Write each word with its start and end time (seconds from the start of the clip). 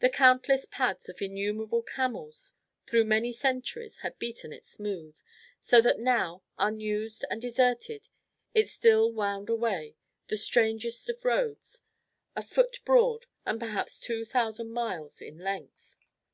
The 0.00 0.10
countless 0.10 0.66
pads 0.66 1.08
of 1.08 1.22
innumerable 1.22 1.80
camels 1.80 2.52
through 2.86 3.06
many 3.06 3.32
centuries 3.32 3.96
had 4.00 4.18
beaten 4.18 4.52
it 4.52 4.66
smooth, 4.66 5.18
so 5.62 5.80
that 5.80 5.98
now, 5.98 6.42
unused 6.58 7.24
and 7.30 7.40
deserted, 7.40 8.10
it 8.52 8.68
still 8.68 9.10
wound 9.10 9.48
away, 9.48 9.96
the 10.28 10.36
strangest 10.36 11.08
of 11.08 11.24
roads, 11.24 11.84
a 12.34 12.42
foot 12.42 12.80
broad, 12.84 13.24
and 13.46 13.58
perhaps 13.58 13.98
two 13.98 14.26
thousand 14.26 14.72
miles 14.72 15.22
in 15.22 15.38
length. 15.38 15.96